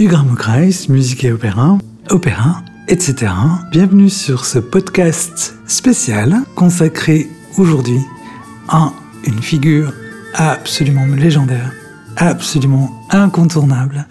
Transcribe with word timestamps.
Ugram 0.00 0.36
Kreis, 0.36 0.86
musique 0.88 1.24
et 1.24 1.32
opéra, 1.32 1.76
opéra, 2.10 2.62
etc. 2.86 3.32
Bienvenue 3.72 4.08
sur 4.08 4.44
ce 4.44 4.60
podcast 4.60 5.56
spécial 5.66 6.36
consacré 6.54 7.26
aujourd'hui 7.56 7.98
à 8.68 8.92
une 9.26 9.42
figure 9.42 9.92
absolument 10.34 11.04
légendaire, 11.06 11.72
absolument 12.16 12.92
incontournable, 13.10 14.06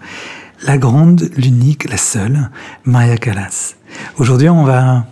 la 0.66 0.76
grande, 0.76 1.30
l'unique, 1.38 1.88
la 1.88 1.96
seule, 1.96 2.50
Maria 2.84 3.16
Callas. 3.16 3.76
Aujourd'hui, 4.18 4.50
on 4.50 4.64
va 4.64 5.06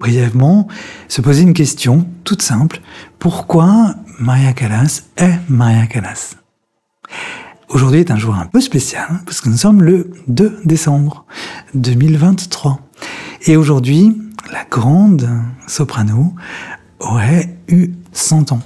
brièvement 0.00 0.66
se 1.08 1.20
poser 1.20 1.42
une 1.42 1.52
question 1.52 2.06
toute 2.24 2.40
simple. 2.40 2.80
Pourquoi 3.18 3.94
Maria 4.18 4.54
Callas 4.54 5.02
est 5.18 5.38
Maria 5.50 5.86
Callas? 5.86 6.36
Aujourd'hui 7.70 8.00
est 8.00 8.10
un 8.10 8.16
jour 8.16 8.34
un 8.34 8.46
peu 8.46 8.60
spécial 8.60 9.20
parce 9.24 9.40
que 9.40 9.48
nous 9.48 9.56
sommes 9.56 9.80
le 9.80 10.10
2 10.26 10.62
décembre 10.64 11.24
2023. 11.74 12.80
Et 13.46 13.56
aujourd'hui, 13.56 14.20
la 14.52 14.64
grande 14.68 15.30
soprano 15.68 16.34
aurait 16.98 17.56
eu 17.68 17.92
100 18.12 18.50
ans. 18.50 18.62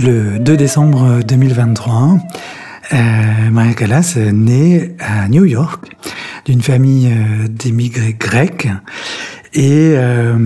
Le 0.00 0.38
2 0.38 0.56
décembre 0.56 1.24
2023, 1.26 2.18
euh, 2.92 2.96
Maria 3.50 3.74
Callas 3.74 4.14
est 4.16 4.32
née 4.32 4.94
à 5.00 5.28
New 5.28 5.44
York 5.44 5.86
d'une 6.44 6.62
famille 6.62 7.08
euh, 7.08 7.48
d'émigrés 7.48 8.14
grecs. 8.14 8.68
Et 9.54 9.94
euh, 9.96 10.36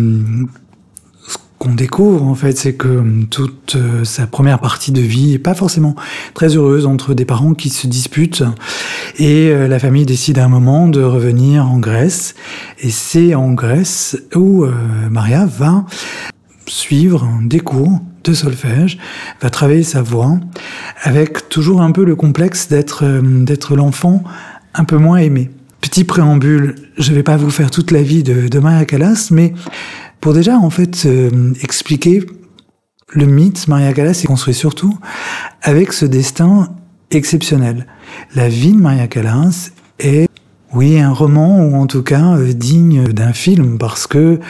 ce 1.28 1.36
qu'on 1.58 1.75
découvre 1.75 2.25
en 2.25 2.34
fait 2.34 2.56
c'est 2.56 2.73
que 2.73 3.05
toute 3.27 3.77
sa 4.05 4.27
première 4.27 4.58
partie 4.58 4.91
de 4.91 5.03
vie 5.03 5.34
est 5.34 5.39
pas 5.39 5.55
forcément 5.55 5.97
très 6.33 6.56
heureuse 6.56 6.86
entre 6.86 7.12
des 7.12 7.27
parents 7.27 7.53
qui 7.53 7.69
se 7.69 7.86
disputent. 7.86 8.45
Et 9.19 9.53
la 9.69 9.78
famille 9.78 10.06
décide 10.06 10.39
à 10.39 10.47
un 10.47 10.48
moment 10.48 10.89
de 10.89 11.03
revenir 11.03 11.70
en 11.70 11.78
Grèce. 11.78 12.34
Et 12.80 12.91
c'est 12.91 13.34
en 13.34 13.53
Grèce 13.53 14.17
où 14.34 14.64
Maria 15.11 15.45
va 15.45 15.84
suivre 16.67 17.28
des 17.42 17.61
cours 17.61 18.00
de 18.22 18.34
solfège, 18.34 18.98
va 19.40 19.50
travailler 19.50 19.82
sa 19.82 20.02
voix, 20.02 20.38
avec 21.02 21.48
toujours 21.48 21.82
un 21.82 21.92
peu 21.92 22.04
le 22.04 22.16
complexe 22.16 22.68
d'être 22.68 23.04
euh, 23.04 23.76
l'enfant 23.76 24.22
un 24.74 24.84
peu 24.84 24.96
moins 24.96 25.18
aimé. 25.18 25.50
Petit 25.80 26.04
préambule, 26.04 26.76
je 26.96 27.10
ne 27.10 27.16
vais 27.16 27.22
pas 27.22 27.36
vous 27.36 27.50
faire 27.50 27.70
toute 27.70 27.90
la 27.90 28.02
vie 28.02 28.22
de, 28.22 28.48
de 28.48 28.58
Maria 28.58 28.84
Callas, 28.84 29.28
mais 29.30 29.52
pour 30.20 30.32
déjà 30.32 30.56
en 30.56 30.70
fait 30.70 31.02
euh, 31.06 31.52
expliquer 31.62 32.24
le 33.14 33.26
mythe, 33.26 33.68
Maria 33.68 33.92
Callas 33.92 34.20
est 34.22 34.26
construit 34.26 34.54
surtout 34.54 34.96
avec 35.62 35.92
ce 35.92 36.06
destin 36.06 36.74
exceptionnel. 37.11 37.86
La 38.34 38.48
vie 38.48 38.72
de 38.72 38.80
Maria 38.80 39.06
Callas 39.06 39.70
est 39.98 40.28
oui, 40.72 40.98
un 40.98 41.12
roman, 41.12 41.60
ou 41.64 41.77
en 41.77 41.86
tout 41.86 42.02
cas 42.02 42.36
euh, 42.36 42.52
digne 42.55 43.08
d'un 43.08 43.34
film, 43.34 43.77
parce 43.78 44.06
que 44.06 44.40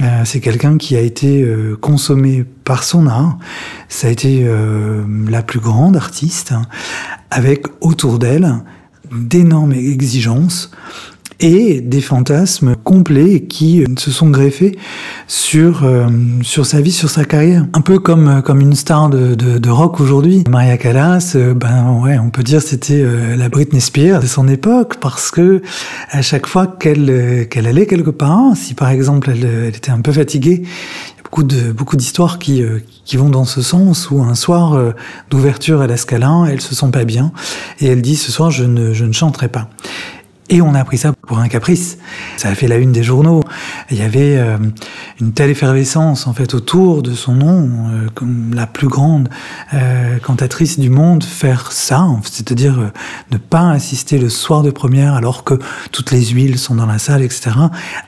euh, 0.00 0.22
c'est 0.24 0.40
quelqu'un 0.40 0.76
qui 0.76 0.96
a 0.96 1.00
été 1.00 1.42
euh, 1.42 1.76
consommé 1.80 2.44
par 2.64 2.84
son 2.84 3.06
art. 3.06 3.38
Ça 3.88 4.08
a 4.08 4.10
été 4.10 4.46
la 5.28 5.42
plus 5.42 5.60
grande 5.60 5.96
artiste, 5.96 6.52
hein, 6.52 6.62
avec 7.30 7.66
autour 7.80 8.18
d'elle 8.18 8.58
d'énormes 9.10 9.72
exigences 9.72 10.70
et 11.42 11.80
des 11.80 12.00
fantasmes 12.00 12.76
complets 12.76 13.42
qui 13.42 13.84
se 13.98 14.10
sont 14.10 14.30
greffés 14.30 14.78
sur 15.26 15.84
euh, 15.84 16.06
sur 16.42 16.64
sa 16.64 16.80
vie, 16.80 16.92
sur 16.92 17.10
sa 17.10 17.24
carrière. 17.24 17.66
Un 17.74 17.80
peu 17.80 17.98
comme 17.98 18.42
comme 18.42 18.60
une 18.60 18.74
star 18.74 19.10
de, 19.10 19.34
de, 19.34 19.58
de 19.58 19.70
rock 19.70 20.00
aujourd'hui. 20.00 20.44
Maria 20.48 20.78
Callas, 20.78 21.32
euh, 21.34 21.52
ben 21.52 22.00
ouais, 22.02 22.18
on 22.18 22.30
peut 22.30 22.42
dire 22.42 22.62
c'était 22.62 23.02
euh, 23.02 23.36
la 23.36 23.48
Britney 23.48 23.80
Spears 23.80 24.20
de 24.20 24.26
son 24.26 24.48
époque 24.48 24.96
parce 25.00 25.30
que 25.30 25.62
à 26.10 26.22
chaque 26.22 26.46
fois 26.46 26.66
qu'elle 26.66 27.10
euh, 27.10 27.44
qu'elle 27.44 27.66
allait 27.66 27.86
quelque 27.86 28.10
part, 28.10 28.56
si 28.56 28.74
par 28.74 28.90
exemple 28.90 29.30
elle, 29.30 29.44
elle 29.44 29.76
était 29.76 29.90
un 29.90 30.00
peu 30.00 30.12
fatiguée, 30.12 30.62
il 30.62 31.16
y 31.16 31.20
a 31.20 31.22
beaucoup 31.24 31.42
de 31.42 31.72
beaucoup 31.72 31.96
d'histoires 31.96 32.38
qui 32.38 32.62
euh, 32.62 32.78
qui 33.04 33.16
vont 33.16 33.30
dans 33.30 33.44
ce 33.44 33.62
sens 33.62 34.10
où 34.10 34.22
un 34.22 34.34
soir 34.34 34.74
euh, 34.74 34.92
d'ouverture 35.30 35.80
à 35.80 35.86
la 35.86 35.96
Scala, 35.96 36.44
elle 36.48 36.60
se 36.60 36.74
sent 36.74 36.90
pas 36.92 37.04
bien 37.04 37.32
et 37.80 37.86
elle 37.86 38.02
dit 38.02 38.16
ce 38.16 38.30
soir 38.30 38.50
je 38.50 38.64
ne 38.64 38.92
je 38.92 39.04
ne 39.04 39.12
chanterai 39.12 39.48
pas. 39.48 39.68
Et 40.48 40.60
on 40.60 40.74
a 40.74 40.84
pris 40.84 40.98
ça 40.98 41.14
pour 41.26 41.38
un 41.38 41.46
caprice. 41.46 41.98
Ça 42.36 42.48
a 42.48 42.54
fait 42.54 42.66
la 42.66 42.76
une 42.76 42.90
des 42.90 43.04
journaux. 43.04 43.44
Il 43.90 43.96
y 43.96 44.02
avait 44.02 44.36
euh, 44.38 44.58
une 45.20 45.32
telle 45.32 45.50
effervescence 45.50 46.26
en 46.26 46.32
fait 46.32 46.52
autour 46.52 47.02
de 47.02 47.14
son 47.14 47.34
nom, 47.34 47.68
euh, 47.90 48.08
comme 48.12 48.52
la 48.54 48.66
plus 48.66 48.88
grande 48.88 49.28
euh, 49.72 50.18
cantatrice 50.18 50.80
du 50.80 50.90
monde, 50.90 51.22
faire 51.22 51.70
ça, 51.70 52.08
c'est-à-dire 52.24 52.90
ne 53.30 53.36
pas 53.36 53.70
assister 53.70 54.18
le 54.18 54.28
soir 54.28 54.62
de 54.62 54.70
première 54.72 55.14
alors 55.14 55.44
que 55.44 55.54
toutes 55.92 56.10
les 56.10 56.24
huiles 56.26 56.58
sont 56.58 56.74
dans 56.74 56.86
la 56.86 56.98
salle, 56.98 57.22
etc., 57.22 57.50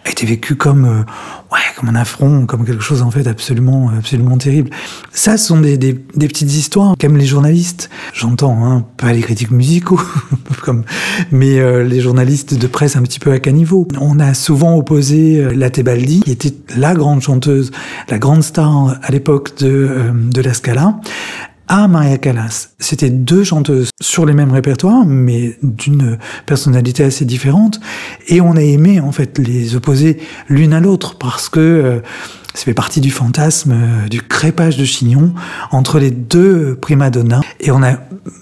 a 0.04 0.10
été 0.10 0.26
vécu 0.26 0.56
comme 0.56 1.04
ouais, 1.52 1.60
comme 1.76 1.88
un 1.88 1.94
affront, 1.94 2.46
comme 2.46 2.64
quelque 2.64 2.82
chose 2.82 3.02
en 3.02 3.10
fait 3.12 3.26
absolument 3.28 3.90
absolument 3.96 4.38
terrible. 4.38 4.70
Ça, 5.12 5.36
ce 5.36 5.46
sont 5.46 5.60
des, 5.60 5.94
petites 5.94 6.52
histoires 6.52 6.96
qu'aiment 6.98 7.16
les 7.16 7.26
journalistes. 7.26 7.90
J'entends, 8.12 8.64
hein, 8.64 8.84
pas 8.96 9.12
les 9.12 9.20
critiques 9.20 9.52
musicaux, 9.52 10.00
mais 11.30 11.84
les 11.84 12.00
journalistes 12.00 12.54
de 12.54 12.66
presse 12.66 12.96
petit 13.04 13.20
peu 13.20 13.30
à 13.30 13.38
caniveau. 13.38 13.86
On 14.00 14.18
a 14.18 14.34
souvent 14.34 14.76
opposé 14.76 15.38
euh, 15.38 15.52
la 15.54 15.70
Tebaldi, 15.70 16.20
qui 16.20 16.32
était 16.32 16.52
la 16.76 16.94
grande 16.94 17.22
chanteuse, 17.22 17.70
la 18.08 18.18
grande 18.18 18.42
star 18.42 18.98
à 19.02 19.12
l'époque 19.12 19.56
de, 19.58 19.68
euh, 19.68 20.10
de 20.12 20.42
la 20.42 20.52
Scala, 20.52 20.96
à 21.68 21.88
Maria 21.88 22.18
Callas. 22.18 22.70
C'était 22.78 23.10
deux 23.10 23.44
chanteuses 23.44 23.90
sur 24.00 24.26
les 24.26 24.34
mêmes 24.34 24.52
répertoires, 24.52 25.04
mais 25.06 25.56
d'une 25.62 26.18
personnalité 26.46 27.04
assez 27.04 27.24
différente. 27.24 27.80
Et 28.28 28.40
on 28.40 28.52
a 28.52 28.62
aimé, 28.62 29.00
en 29.00 29.12
fait, 29.12 29.38
les 29.38 29.74
opposer 29.76 30.18
l'une 30.48 30.72
à 30.72 30.80
l'autre 30.80 31.16
parce 31.16 31.48
que 31.48 31.60
euh, 31.60 32.00
ça 32.54 32.64
fait 32.64 32.74
partie 32.74 33.00
du 33.00 33.10
fantasme, 33.10 33.72
euh, 33.72 34.08
du 34.08 34.20
crépage 34.20 34.76
de 34.76 34.84
chignon 34.84 35.32
entre 35.70 35.98
les 35.98 36.10
deux 36.10 36.76
prima 36.76 37.10
donnas. 37.10 37.40
Et 37.60 37.70
on 37.70 37.82
a 37.82 37.94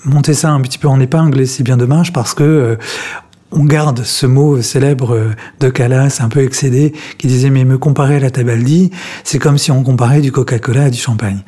monté 0.05 0.35
ça 0.35 0.51
un 0.51 0.61
petit 0.61 0.79
peu 0.79 0.89
en 0.89 1.01
épingle 1.01 1.41
et 1.41 1.47
c'est 1.47 1.63
bien 1.63 1.77
dommage 1.77 2.13
parce 2.13 2.35
que 2.35 2.77
on 3.53 3.65
garde 3.65 4.03
ce 4.05 4.27
mot 4.27 4.61
célèbre 4.63 5.31
de 5.61 5.69
Callas, 5.69 6.19
un 6.21 6.29
peu 6.29 6.43
excédé, 6.43 6.93
qui 7.19 7.27
disait 7.27 7.51
mais 7.51 7.65
me 7.65 7.79
comparer 7.79 8.17
à 8.17 8.21
la 8.21 8.31
Tabaldi, 8.31 8.91
c'est 9.25 9.39
comme 9.39 9.59
si 9.59 9.71
on 9.71 9.83
comparait 9.83 10.21
du 10.21 10.33
Coca-Cola 10.33 10.85
à 10.85 10.91
du 10.91 10.99
champagne. 10.99 11.43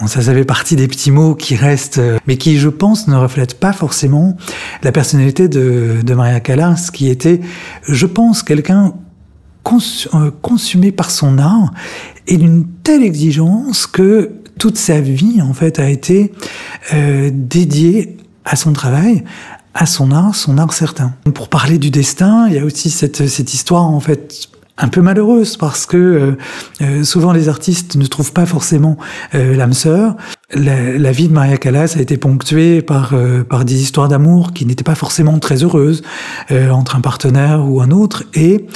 Bon, 0.00 0.06
ça, 0.06 0.22
ça 0.22 0.32
fait 0.32 0.44
partie 0.44 0.76
des 0.76 0.88
petits 0.88 1.10
mots 1.10 1.34
qui 1.34 1.56
restent, 1.56 2.00
mais 2.26 2.36
qui, 2.36 2.58
je 2.58 2.68
pense, 2.68 3.08
ne 3.08 3.16
reflètent 3.16 3.58
pas 3.58 3.72
forcément 3.72 4.36
la 4.82 4.92
personnalité 4.92 5.48
de, 5.48 5.96
de 6.02 6.14
Maria 6.14 6.40
Callas, 6.40 6.90
qui 6.92 7.08
était, 7.08 7.40
je 7.88 8.06
pense, 8.06 8.42
quelqu'un 8.42 8.94
euh, 10.14 10.30
consumé 10.42 10.92
par 10.92 11.10
son 11.10 11.38
art 11.38 11.72
et 12.26 12.36
d'une 12.36 12.66
telle 12.82 13.02
exigence 13.02 13.86
que 13.86 14.32
toute 14.58 14.76
sa 14.76 15.00
vie, 15.00 15.40
en 15.40 15.54
fait, 15.54 15.78
a 15.78 15.88
été 15.88 16.32
euh, 16.92 17.30
dédiée 17.32 18.16
à 18.44 18.56
son 18.56 18.72
travail, 18.72 19.24
à 19.74 19.86
son 19.86 20.10
art, 20.12 20.34
son 20.34 20.58
art 20.58 20.72
certain. 20.72 21.12
Pour 21.34 21.48
parler 21.48 21.78
du 21.78 21.90
destin, 21.90 22.46
il 22.48 22.54
y 22.54 22.58
a 22.58 22.64
aussi 22.64 22.90
cette, 22.90 23.26
cette 23.28 23.54
histoire 23.54 23.84
en 23.84 24.00
fait 24.00 24.48
un 24.78 24.88
peu 24.88 25.00
malheureuse 25.00 25.56
parce 25.56 25.86
que 25.86 26.36
euh, 26.80 27.04
souvent 27.04 27.32
les 27.32 27.48
artistes 27.48 27.96
ne 27.96 28.06
trouvent 28.06 28.32
pas 28.32 28.46
forcément 28.46 28.96
euh, 29.34 29.54
l'âme 29.54 29.74
sœur. 29.74 30.16
La, 30.54 30.98
la, 30.98 31.12
vie 31.12 31.28
de 31.28 31.32
Maria 31.32 31.56
Callas 31.56 31.94
a 31.96 32.00
été 32.02 32.18
ponctuée 32.18 32.82
par, 32.82 33.14
euh, 33.14 33.42
par 33.42 33.64
des 33.64 33.80
histoires 33.80 34.08
d'amour 34.08 34.52
qui 34.52 34.66
n'étaient 34.66 34.84
pas 34.84 34.94
forcément 34.94 35.38
très 35.38 35.62
heureuses 35.62 36.02
euh, 36.50 36.68
entre 36.70 36.94
un 36.96 37.00
partenaire 37.00 37.64
ou 37.66 37.80
un 37.80 37.90
autre 37.90 38.24
et 38.34 38.66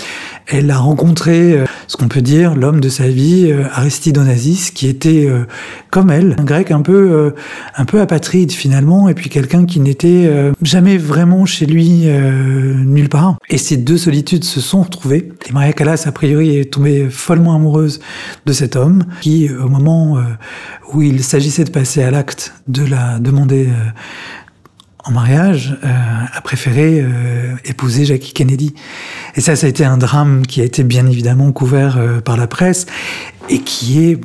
elle 0.47 0.71
a 0.71 0.79
rencontré 0.79 1.53
euh, 1.53 1.67
ce 1.89 1.97
qu'on 1.97 2.09
peut 2.09 2.23
dire 2.23 2.55
l'homme 2.55 2.81
de 2.81 2.89
sa 2.89 3.09
vie, 3.09 3.51
euh, 3.51 3.65
Aristide 3.73 4.19
Onassis, 4.19 4.71
qui 4.75 4.89
était 4.89 5.27
euh, 5.27 5.45
comme 5.91 6.11
elle, 6.11 6.37
un 6.39 6.45
grec 6.45 6.71
un 6.71 6.83
peu, 6.83 7.11
euh, 7.13 7.31
un 7.77 7.85
peu 7.85 8.01
apatride 8.01 8.53
finalement, 8.53 9.09
et 9.09 9.15
puis 9.15 9.31
quelqu'un 9.31 9.67
qui 9.67 9.81
n'était 9.81 10.31
jamais 10.63 10.97
vraiment 10.99 11.47
chez 11.47 11.67
lui 11.67 12.07
nulle 12.07 13.09
part. 13.09 13.37
Et 13.49 13.59
ces 13.59 13.77
deux 13.77 13.97
solitudes 13.97 14.45
se 14.45 14.61
sont 14.61 14.83
retrouvées. 14.83 15.33
Et 15.49 15.53
Maria 15.53 15.73
Callas, 15.73 16.05
a 16.07 16.13
priori, 16.13 16.57
est 16.57 16.73
tombée 16.73 17.09
follement 17.11 17.55
amoureuse 17.55 18.01
de 18.45 18.53
cet 18.53 18.77
homme, 18.77 19.05
qui, 19.21 19.49
au 19.51 19.69
moment 19.69 20.19
où 20.93 21.03
il 21.03 21.23
s'agissait 21.23 21.65
de 21.67 21.71
passer 21.71 22.03
à 22.03 22.11
l'acte 22.11 22.55
de 22.67 22.85
la 22.85 23.19
demander 23.19 23.69
en 25.05 25.13
mariage, 25.13 25.79
a 25.83 26.41
préféré 26.41 27.05
épouser 27.65 28.05
Jackie 28.05 28.33
Kennedy. 28.33 28.75
Et 29.37 29.41
ça, 29.41 29.55
ça 29.55 29.67
a 29.67 29.71
été 29.71 29.85
un 29.85 29.99
drame 29.99 30.45
qui 30.45 30.61
a 30.61 30.65
été 30.65 30.83
bien 30.83 31.07
évidemment 31.07 31.53
couvert 31.53 31.97
par 32.25 32.37
la 32.37 32.49
presse 32.49 32.87
et 33.49 33.61
qui 33.61 34.05
est 34.05 34.21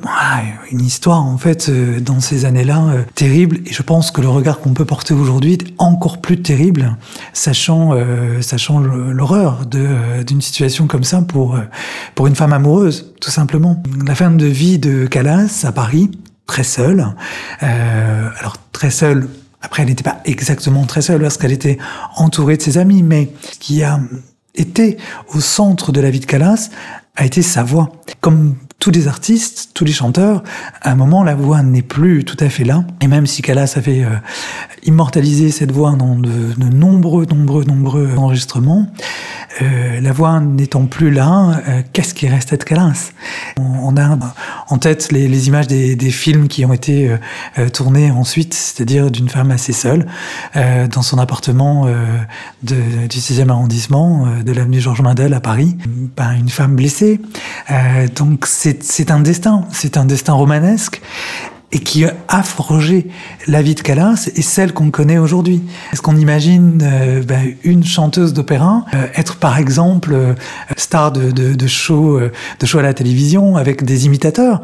une 0.71 0.81
histoire 0.81 1.23
en 1.23 1.37
fait 1.37 1.69
euh, 1.69 1.99
dans 1.99 2.19
ces 2.19 2.45
années-là 2.45 2.87
euh, 2.89 3.01
terrible 3.15 3.59
et 3.65 3.73
je 3.73 3.81
pense 3.83 4.11
que 4.11 4.21
le 4.21 4.29
regard 4.29 4.59
qu'on 4.59 4.73
peut 4.73 4.85
porter 4.85 5.13
aujourd'hui 5.13 5.53
est 5.53 5.73
encore 5.77 6.21
plus 6.21 6.41
terrible 6.41 6.97
sachant 7.33 7.91
euh, 7.93 8.41
sachant 8.41 8.79
l'horreur 8.79 9.65
d'une 9.65 10.41
situation 10.41 10.87
comme 10.87 11.03
ça 11.03 11.21
pour 11.21 11.57
pour 12.15 12.27
une 12.27 12.35
femme 12.35 12.53
amoureuse 12.53 13.13
tout 13.19 13.31
simplement 13.31 13.81
la 14.05 14.15
fin 14.15 14.31
de 14.31 14.45
vie 14.45 14.79
de 14.79 15.05
Calas 15.07 15.63
à 15.65 15.71
Paris 15.71 16.11
très 16.51 16.63
seule 16.65 17.15
alors 17.61 18.57
très 18.73 18.91
seule 18.91 19.29
après 19.61 19.83
elle 19.83 19.89
n'était 19.89 20.03
pas 20.03 20.19
exactement 20.25 20.85
très 20.85 21.01
seule 21.01 21.21
parce 21.21 21.37
qu'elle 21.37 21.53
était 21.53 21.77
entourée 22.17 22.57
de 22.57 22.61
ses 22.61 22.77
amis 22.77 23.03
mais 23.03 23.31
ce 23.53 23.57
qui 23.57 23.83
a 23.83 24.01
été 24.53 24.97
au 25.33 25.39
centre 25.39 25.93
de 25.93 26.01
la 26.01 26.09
vie 26.09 26.19
de 26.19 26.25
Calas 26.25 26.69
a 27.15 27.25
été 27.25 27.41
sa 27.41 27.63
voix. 27.63 27.91
Comme 28.19 28.55
tous 28.81 28.89
les 28.89 29.07
artistes, 29.07 29.69
tous 29.75 29.85
les 29.85 29.93
chanteurs, 29.93 30.43
à 30.81 30.91
un 30.91 30.95
moment, 30.95 31.23
la 31.23 31.35
voix 31.35 31.61
n'est 31.61 31.83
plus 31.83 32.25
tout 32.25 32.35
à 32.39 32.49
fait 32.49 32.63
là. 32.63 32.83
Et 32.99 33.07
même 33.07 33.27
si 33.27 33.43
Calas 33.43 33.75
avait 33.77 34.03
euh, 34.03 34.09
immortalisé 34.83 35.51
cette 35.51 35.71
voix 35.71 35.91
dans 35.91 36.15
de, 36.15 36.29
nombreux, 36.73 37.27
nombreux, 37.27 37.63
nombreux 37.63 38.09
enregistrements, 38.17 38.87
euh, 39.61 40.01
la 40.01 40.11
voix 40.11 40.39
n'étant 40.39 40.85
plus 40.87 41.11
là, 41.11 41.61
euh, 41.67 41.81
qu'est-ce 41.93 42.15
qui 42.15 42.27
restait 42.27 42.57
de 42.57 42.63
Calas 42.63 43.11
on, 43.59 43.95
a 43.97 44.17
en 44.69 44.77
tête 44.79 45.11
les, 45.11 45.47
images 45.47 45.67
des, 45.67 46.11
films 46.11 46.47
qui 46.47 46.65
ont 46.65 46.73
été 46.73 47.15
tournés 47.73 48.09
ensuite, 48.09 48.53
c'est-à-dire 48.53 49.11
d'une 49.11 49.27
femme 49.27 49.51
assez 49.51 49.73
seule, 49.73 50.07
dans 50.55 51.01
son 51.01 51.19
appartement 51.19 51.87
du 52.63 52.75
6e 53.09 53.49
arrondissement 53.49 54.27
de 54.43 54.51
l'avenue 54.53 54.79
Georges 54.79 55.01
Mandel 55.01 55.33
à 55.33 55.41
Paris. 55.41 55.77
Ben, 56.15 56.31
une 56.31 56.49
femme 56.49 56.75
blessée. 56.75 57.19
donc 58.15 58.45
c'est 58.47 58.70
c'est 58.81 59.11
un 59.11 59.19
destin, 59.19 59.65
c'est 59.71 59.97
un 59.97 60.05
destin 60.05 60.33
romanesque 60.33 61.01
et 61.73 61.79
qui 61.79 62.03
a 62.05 62.43
forgé 62.43 63.07
la 63.47 63.61
vie 63.61 63.75
de 63.75 63.81
Calas 63.81 64.29
et 64.35 64.41
celle 64.41 64.73
qu'on 64.73 64.91
connaît 64.91 65.17
aujourd'hui. 65.17 65.61
Est-ce 65.93 66.01
qu'on 66.01 66.17
imagine 66.17 66.79
euh, 66.83 67.23
ben, 67.23 67.53
une 67.63 67.85
chanteuse 67.85 68.33
d'opéra 68.33 68.85
euh, 68.93 69.07
être 69.15 69.37
par 69.37 69.57
exemple 69.57 70.11
euh, 70.13 70.33
star 70.75 71.11
de, 71.11 71.31
de, 71.31 71.53
de, 71.53 72.77
à 72.77 72.81
la 72.81 72.93
télévision 72.93 73.57
avec 73.57 73.83
des 73.83 74.05
imitateurs 74.05 74.61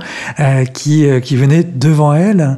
qui, 0.73 1.05
qui 1.21 1.35
venaient 1.35 1.63
devant 1.63 2.13
elle 2.13 2.57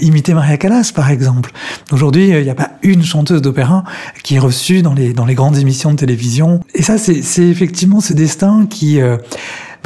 imiter 0.00 0.32
Maria 0.32 0.56
Callas 0.56 0.90
par 0.94 1.10
exemple? 1.10 1.52
Aujourd'hui, 1.92 2.28
il 2.28 2.42
n'y 2.42 2.50
a 2.50 2.54
pas 2.54 2.70
une 2.82 3.04
chanteuse 3.04 3.42
d'opéra 3.42 3.84
qui 4.22 4.36
est 4.36 4.38
reçue 4.38 4.82
dans 4.82 4.94
les, 4.94 5.12
dans 5.12 5.26
les 5.26 5.34
grandes 5.34 5.58
émissions 5.58 5.90
de 5.90 5.96
télévision. 5.96 6.60
Et 6.74 6.82
ça, 6.82 6.96
c'est 6.98 7.46
effectivement 7.46 8.00
ce 8.00 8.14
destin 8.14 8.66
qui 8.68 9.00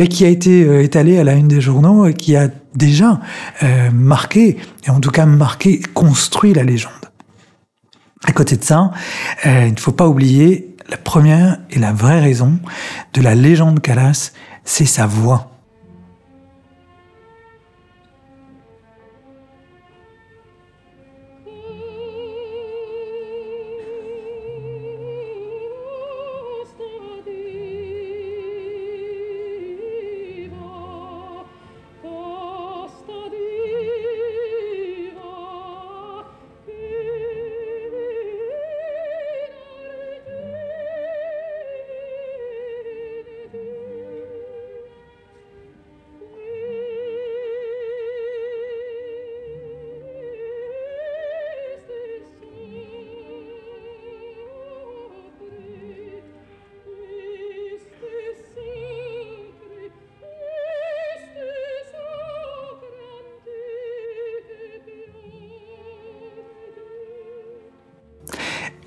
mais 0.00 0.08
qui 0.08 0.24
a 0.24 0.28
été 0.28 0.64
euh, 0.64 0.82
étalé 0.82 1.18
à 1.18 1.24
la 1.24 1.34
une 1.34 1.46
des 1.46 1.60
journaux 1.60 2.06
et 2.06 2.14
qui 2.14 2.34
a 2.34 2.48
déjà 2.74 3.20
euh, 3.62 3.90
marqué, 3.90 4.56
et 4.86 4.90
en 4.90 4.98
tout 4.98 5.10
cas 5.10 5.26
marqué, 5.26 5.82
construit 5.92 6.54
la 6.54 6.62
légende. 6.62 6.92
À 8.24 8.32
côté 8.32 8.56
de 8.56 8.64
ça, 8.64 8.92
euh, 9.44 9.66
il 9.66 9.74
ne 9.74 9.78
faut 9.78 9.92
pas 9.92 10.08
oublier 10.08 10.74
la 10.88 10.96
première 10.96 11.58
et 11.68 11.78
la 11.78 11.92
vraie 11.92 12.18
raison 12.18 12.58
de 13.12 13.20
la 13.20 13.34
légende 13.34 13.80
Calas, 13.80 14.32
c'est 14.64 14.86
sa 14.86 15.06
voix. 15.06 15.49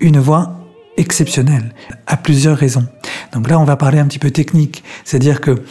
Une 0.04 0.18
voix 0.18 0.60
exceptionnelle, 0.98 1.74
à 2.06 2.16
plusieurs 2.16 2.56
raisons. 2.56 2.86
Donc 3.32 3.48
là, 3.48 3.58
on 3.58 3.64
va 3.64 3.76
parler 3.76 3.98
un 3.98 4.06
petit 4.06 4.18
peu 4.18 4.30
technique, 4.30 4.84
c'est-à-dire 5.04 5.40
que 5.40 5.62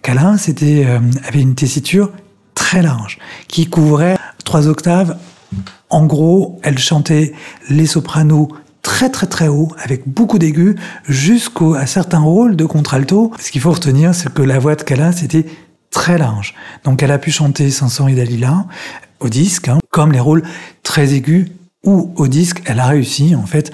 Calin 0.00 0.36
euh, 0.62 1.00
avait 1.26 1.40
une 1.40 1.56
tessiture 1.56 2.10
très 2.54 2.82
large, 2.82 3.18
qui 3.48 3.66
couvrait 3.66 4.16
trois 4.44 4.68
octaves. 4.68 5.18
En 5.90 6.06
gros, 6.06 6.60
elle 6.62 6.78
chantait 6.78 7.34
les 7.68 7.86
sopranos 7.86 8.48
très 8.82 9.10
très 9.10 9.26
très 9.26 9.48
haut, 9.48 9.72
avec 9.82 10.02
beaucoup 10.06 10.38
d'aigus, 10.38 10.76
jusqu'à 11.08 11.84
certains 11.86 12.20
rôles 12.20 12.54
de 12.54 12.64
contralto. 12.64 13.32
Ce 13.40 13.50
qu'il 13.50 13.60
faut 13.60 13.72
retenir, 13.72 14.14
c'est 14.14 14.32
que 14.32 14.42
la 14.42 14.60
voix 14.60 14.76
de 14.76 14.82
Calin 14.82 15.10
c'était 15.10 15.46
très 15.90 16.16
large. 16.16 16.54
Donc 16.84 17.02
elle 17.02 17.10
a 17.10 17.18
pu 17.18 17.32
chanter 17.32 17.70
Samson 17.70 18.06
et 18.06 18.14
Dalila 18.14 18.66
au 19.18 19.28
disque, 19.28 19.68
hein, 19.68 19.78
comme 19.90 20.12
les 20.12 20.20
rôles 20.20 20.44
très 20.84 21.12
aigus 21.12 21.48
ou 21.84 22.12
au 22.16 22.28
disque, 22.28 22.62
elle 22.66 22.78
a 22.78 22.86
réussi 22.86 23.34
en 23.34 23.46
fait 23.46 23.72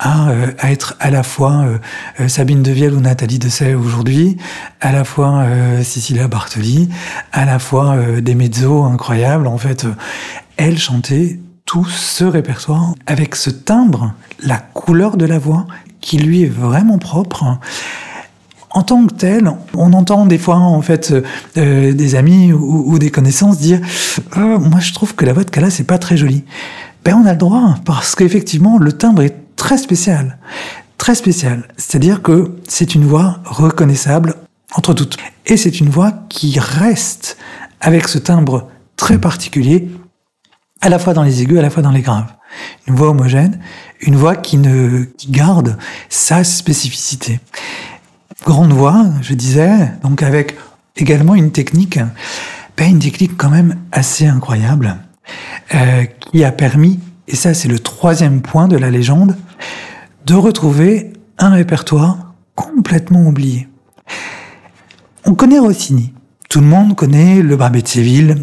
à, 0.00 0.30
euh, 0.30 0.50
être 0.64 0.96
à 0.98 1.10
la 1.10 1.22
fois 1.22 1.62
euh, 1.64 1.78
euh, 2.20 2.28
Sabine 2.28 2.62
Devielle 2.62 2.94
ou 2.94 3.00
Nathalie 3.00 3.38
Dessay 3.38 3.74
aujourd'hui, 3.74 4.36
à 4.80 4.90
la 4.90 5.04
fois 5.04 5.46
Cecilia 5.82 6.26
Bartoli, 6.26 6.88
à 7.32 7.44
la 7.44 7.58
fois 7.58 7.96
des 8.20 8.34
mezzos 8.34 8.82
incroyables. 8.82 9.46
En 9.46 9.58
fait, 9.58 9.86
elle 10.56 10.78
chantait 10.78 11.38
tout 11.64 11.86
ce 11.86 12.24
répertoire 12.24 12.94
avec 13.06 13.36
ce 13.36 13.50
timbre, 13.50 14.12
la 14.42 14.58
couleur 14.58 15.16
de 15.16 15.24
la 15.24 15.38
voix 15.38 15.66
qui 16.00 16.18
lui 16.18 16.42
est 16.42 16.52
vraiment 16.52 16.98
propre. 16.98 17.58
En 18.70 18.82
tant 18.82 19.06
que 19.06 19.14
tel, 19.14 19.50
on 19.74 19.92
entend 19.92 20.26
des 20.26 20.36
fois 20.36 20.56
en 20.56 20.82
fait 20.82 21.14
des 21.54 22.14
amis 22.16 22.52
ou, 22.52 22.98
des 22.98 23.10
connaissances 23.10 23.58
dire 23.58 23.80
oh, 24.36 24.58
moi 24.58 24.80
je 24.80 24.92
trouve 24.92 25.14
que 25.14 25.24
la 25.24 25.32
voix 25.32 25.44
de 25.44 25.50
Kala 25.50 25.70
c'est 25.70 25.84
pas 25.84 25.98
très 25.98 26.16
jolie 26.16 26.44
ben 27.04 27.16
on 27.16 27.26
a 27.26 27.32
le 27.32 27.38
droit, 27.38 27.76
parce 27.84 28.14
qu'effectivement, 28.14 28.78
le 28.78 28.92
timbre 28.92 29.22
est 29.22 29.36
très 29.56 29.78
spécial. 29.78 30.38
Très 30.98 31.14
spécial. 31.14 31.68
C'est-à-dire 31.76 32.22
que 32.22 32.56
c'est 32.66 32.94
une 32.94 33.04
voix 33.04 33.40
reconnaissable 33.44 34.36
entre 34.74 34.94
toutes. 34.94 35.16
Et 35.46 35.56
c'est 35.56 35.80
une 35.80 35.90
voix 35.90 36.12
qui 36.28 36.58
reste 36.58 37.36
avec 37.80 38.08
ce 38.08 38.18
timbre 38.18 38.68
très 38.96 39.18
particulier, 39.18 39.90
à 40.80 40.88
la 40.88 40.98
fois 40.98 41.14
dans 41.14 41.22
les 41.22 41.42
aigus, 41.42 41.58
à 41.58 41.62
la 41.62 41.70
fois 41.70 41.82
dans 41.82 41.90
les 41.90 42.00
graves. 42.00 42.32
Une 42.86 42.94
voix 42.94 43.10
homogène, 43.10 43.60
une 44.00 44.16
voix 44.16 44.36
qui 44.36 44.56
ne 44.56 45.04
garde 45.28 45.76
sa 46.08 46.44
spécificité. 46.44 47.40
Grande 48.44 48.72
voix, 48.72 49.06
je 49.20 49.34
disais, 49.34 49.90
donc 50.02 50.22
avec 50.22 50.56
également 50.96 51.34
une 51.34 51.50
technique, 51.50 51.98
ben 52.76 52.90
une 52.90 52.98
technique 52.98 53.36
quand 53.36 53.50
même 53.50 53.76
assez 53.92 54.26
incroyable. 54.26 54.96
Euh, 55.74 56.04
qui 56.04 56.44
a 56.44 56.52
permis, 56.52 57.00
et 57.26 57.34
ça 57.34 57.54
c'est 57.54 57.68
le 57.68 57.78
troisième 57.78 58.42
point 58.42 58.68
de 58.68 58.76
la 58.76 58.90
légende, 58.90 59.36
de 60.26 60.34
retrouver 60.34 61.12
un 61.38 61.50
répertoire 61.50 62.34
complètement 62.54 63.26
oublié. 63.26 63.66
On 65.24 65.34
connaît 65.34 65.58
Rossini. 65.58 66.12
Tout 66.50 66.60
le 66.60 66.66
monde 66.66 66.94
connaît 66.94 67.40
le 67.42 67.56
Barbet 67.56 67.82
de 67.82 67.88
Séville, 67.88 68.36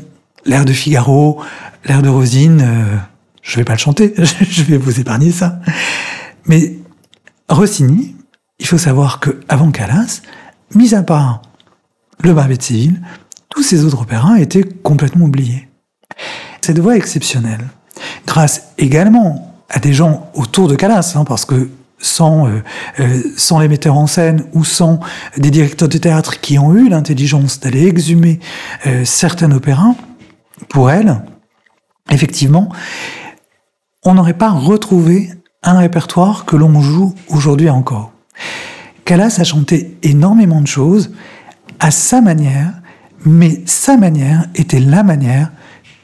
l'air 0.46 0.66
de 0.66 0.74
Figaro, 0.74 1.42
l'air 1.86 2.02
de 2.02 2.10
Rosine. 2.10 2.62
Euh, 2.62 2.98
je 3.44 3.58
vais 3.58 3.64
pas 3.64 3.74
le 3.74 3.80
chanter, 3.80 4.14
je 4.18 4.64
vais 4.64 4.78
vous 4.78 5.00
épargner 5.00 5.32
ça. 5.32 5.60
Mais 6.48 6.78
Rossini, 7.50 8.16
il 8.60 8.66
faut 8.66 8.80
savoir 8.80 9.20
que 9.20 9.40
avant 9.48 9.72
Calas, 9.72 10.22
mis 10.74 10.96
à 10.96 11.04
part 11.04 11.44
le 12.24 12.34
Barbet 12.34 12.58
de 12.58 12.64
Séville, 12.64 13.00
tous 13.50 13.64
ces 13.64 13.86
autres 13.86 14.02
opéras 14.02 14.40
étaient 14.40 14.64
complètement 14.64 15.26
oubliés. 15.26 15.70
Cette 16.62 16.80
voix 16.80 16.96
exceptionnelle, 16.96 17.68
grâce 18.25 18.70
également 18.77 19.56
à 19.70 19.80
des 19.80 19.94
gens 19.94 20.30
autour 20.36 20.68
de 20.68 20.75
Calas, 20.75 21.13
hein, 21.15 21.24
parce 21.25 21.46
que 21.46 21.70
sans, 22.01 22.48
euh, 22.48 22.63
euh, 23.00 23.22
sans 23.38 23.60
les 23.60 23.68
metteurs 23.68 23.98
en 23.98 24.08
scène 24.08 24.46
ou 24.53 24.63
sans 24.63 25.00
des 25.38 25.51
directeurs 25.51 25.88
de 25.88 25.98
théâtre 25.98 26.39
qui 26.39 26.58
ont 26.60 26.74
eu 26.75 26.89
l'intelligence 26.89 27.60
d'aller 27.60 27.88
exhumer 27.88 28.39
euh, 28.88 29.06
certains 29.06 29.51
opéras, 29.51 29.96
pour 30.70 30.91
elle, 30.91 31.22
effectivement, 32.10 32.70
on 34.03 34.13
n'aurait 34.13 34.34
pas 34.34 34.50
retrouvé 34.50 35.32
un 35.63 35.80
répertoire 35.80 36.46
que 36.46 36.56
l'on 36.56 36.82
joue 36.82 37.15
aujourd'hui 37.30 37.70
encore. 37.70 38.12
Callas 39.06 39.38
a 39.39 39.44
chanté 39.44 39.98
énormément 40.03 40.62
de 40.62 40.68
choses 40.68 41.12
à 41.80 41.91
sa 41.91 42.22
manière, 42.22 42.74
mais 43.25 43.62
sa 43.65 43.98
manière 43.98 44.48
était 44.56 44.80
la 44.80 45.03
manière 45.03 45.51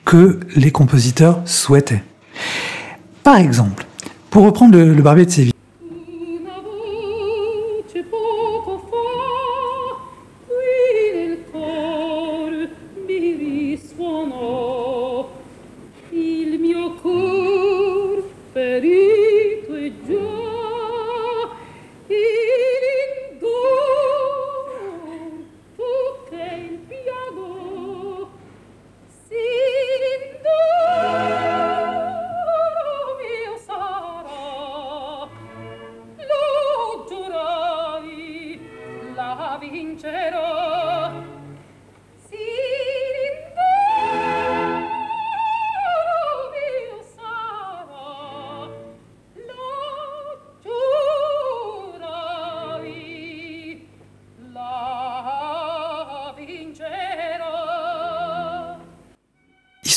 que 0.07 0.39
les 0.55 0.71
compositeurs 0.71 1.41
souhaitaient. 1.43 2.01
Par 3.23 3.35
exemple, 3.35 3.85
pour 4.29 4.45
reprendre 4.45 4.77
le, 4.77 5.01
Barbier 5.01 5.25
de 5.25 5.31
Séville, 5.31 5.53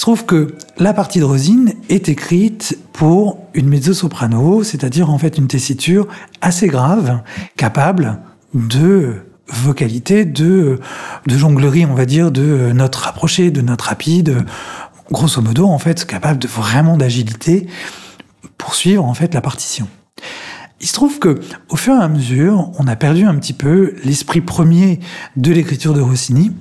se 0.01 0.07
trouve 0.07 0.25
que 0.25 0.55
la 0.79 0.95
partie 0.95 1.19
de 1.19 1.25
Rosine 1.25 1.75
est 1.91 2.09
écrite 2.09 2.79
pour 2.95 3.37
une 3.53 3.69
mezzo-soprano, 3.69 4.65
c'est-à-dire 4.65 5.11
en 5.11 5.19
fait 5.19 5.37
une 5.37 5.47
tessiture 5.47 6.09
assez 6.41 6.69
grave, 6.69 7.21
capable 7.59 8.19
de 8.55 9.17
vocalité, 9.51 10.25
de, 10.25 10.79
jonglerie, 11.27 11.87
on 11.87 11.95
va 11.95 12.07
dire, 12.07 12.31
de 12.31 12.73
notes 12.73 12.97
rapprochées, 12.97 13.51
de 13.51 13.61
notes 13.61 13.83
rapides, 13.83 14.45
grosso 15.11 15.41
modo, 15.43 15.67
en 15.67 15.79
fait, 15.79 16.07
capable 16.07 16.39
de 16.39 16.49
vraiment 16.49 16.97
d'agilité 16.97 17.67
pour 18.59 18.75
suivre, 18.75 19.05
en 19.05 19.15
fait, 19.15 19.35
la 19.35 19.41
partition. 19.41 19.89
Il 20.81 20.87
se 20.87 20.95
trouve 20.95 21.19
que, 21.19 21.41
au 21.69 21.77
fur 21.77 21.95
et 21.95 22.03
à 22.03 22.09
mesure, 22.09 22.71
on 22.79 22.87
a 22.87 22.97
perdu 22.97 23.25
un 23.25 23.35
petit 23.37 23.53
peu 23.53 23.95
l'esprit 24.05 24.41
premier 24.41 25.01
de 25.37 25.53
l'écriture 25.53 25.93
de 25.93 26.01
Rossini, 26.01 26.53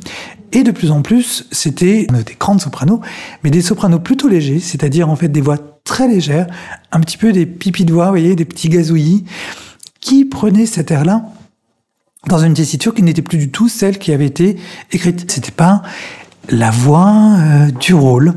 et 0.52 0.64
de 0.64 0.72
plus 0.72 0.92
en 0.92 1.02
plus, 1.02 1.46
c'était 1.52 2.08
des 2.08 2.36
grandes 2.40 2.60
sopranos, 2.60 3.02
mais 3.44 3.52
des 3.52 3.62
sopranos 3.62 4.00
plutôt 4.00 4.28
légers, 4.28 4.60
c'est-à-dire 4.60 5.10
en 5.10 5.16
fait 5.16 5.28
des 5.28 5.42
voix 5.42 5.58
très 5.84 6.08
légères, 6.08 6.48
un 6.92 7.00
petit 7.00 7.18
peu 7.18 7.32
des 7.32 7.46
pipis 7.46 7.86
de 7.86 7.94
voix, 7.94 8.06
vous 8.06 8.12
voyez, 8.12 8.36
des 8.36 8.46
petits 8.46 8.70
gazouillis, 8.70 9.26
qui 10.02 10.26
prenaient 10.26 10.66
cet 10.66 10.92
air-là 10.92 11.24
dans 12.28 12.40
une 12.40 12.54
tessiture 12.54 12.94
qui 12.94 13.04
n'était 13.04 13.22
plus 13.22 13.38
du 13.38 13.50
tout 13.50 13.70
celle 13.70 13.98
qui 13.98 14.12
avait 14.12 14.26
été 14.26 14.58
écrite. 14.92 15.30
C'était 15.32 15.52
pas 15.52 15.82
la 16.50 16.72
voix 16.72 17.36
euh, 17.38 17.72
du 17.72 17.94
rôle, 17.94 18.34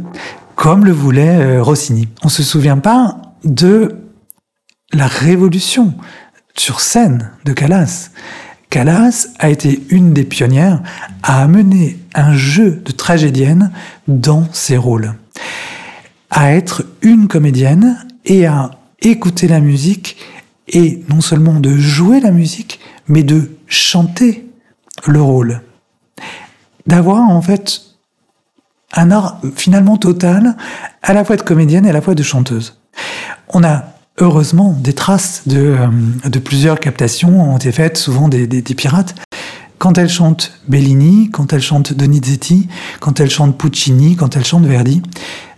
comme 0.54 0.84
le 0.84 0.92
voulait 0.92 1.40
euh, 1.40 1.62
Rossini. 1.62 2.08
On 2.22 2.28
se 2.28 2.42
souvient 2.42 2.78
pas 2.78 3.16
de 3.44 3.96
la 4.92 5.06
révolution 5.06 5.94
sur 6.56 6.80
scène 6.80 7.30
de 7.44 7.52
Callas. 7.52 8.10
Callas 8.70 9.28
a 9.38 9.50
été 9.50 9.82
une 9.90 10.12
des 10.12 10.24
pionnières 10.24 10.82
à 11.22 11.42
amener 11.42 11.98
un 12.14 12.34
jeu 12.34 12.82
de 12.84 12.92
tragédienne 12.92 13.70
dans 14.08 14.46
ses 14.52 14.76
rôles, 14.76 15.14
à 16.30 16.54
être 16.54 16.84
une 17.02 17.28
comédienne 17.28 17.98
et 18.24 18.46
à 18.46 18.70
écouter 19.00 19.48
la 19.48 19.60
musique 19.60 20.16
et 20.72 21.04
non 21.08 21.20
seulement 21.20 21.60
de 21.60 21.76
jouer 21.76 22.20
la 22.20 22.30
musique, 22.30 22.80
mais 23.06 23.22
de 23.22 23.50
chanter 23.66 24.46
le 25.06 25.20
rôle. 25.20 25.62
D'avoir 26.86 27.20
en 27.20 27.42
fait 27.42 27.82
un 28.94 29.10
art 29.10 29.40
finalement 29.54 29.96
total, 29.96 30.56
à 31.02 31.12
la 31.12 31.24
fois 31.24 31.36
de 31.36 31.42
comédienne 31.42 31.86
et 31.86 31.90
à 31.90 31.92
la 31.92 32.00
fois 32.00 32.14
de 32.14 32.22
chanteuse. 32.22 32.78
On 33.48 33.62
a 33.64 33.84
heureusement, 34.18 34.76
des 34.78 34.92
traces 34.92 35.42
de, 35.46 35.76
euh, 35.78 36.40
plusieurs 36.44 36.80
captations 36.80 37.52
ont 37.52 37.56
été 37.56 37.72
faites, 37.72 37.96
souvent 37.96 38.28
des, 38.28 38.46
des, 38.46 38.74
pirates. 38.74 39.14
Quand 39.78 39.98
elle 39.98 40.08
chante 40.08 40.52
Bellini, 40.68 41.30
quand 41.30 41.52
elle 41.52 41.62
chante 41.62 41.92
Donizetti, 41.92 42.68
quand 43.00 43.20
elle 43.20 43.30
chante 43.30 43.58
Puccini, 43.58 44.16
quand 44.16 44.36
elle 44.36 44.44
chante 44.44 44.64
Verdi, 44.64 45.02